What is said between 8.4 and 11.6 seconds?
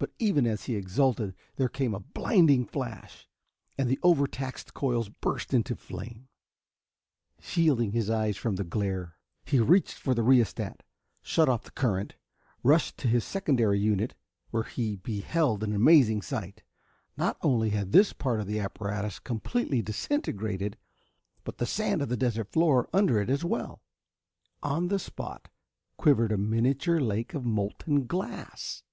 the glare, he reached for the rheostat, shut